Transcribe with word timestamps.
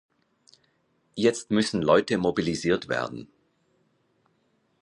Jetzt 1.13 1.51
müssen 1.51 1.83
Leute 1.83 2.17
mobilisiert 2.17 2.89
werden. 2.89 3.27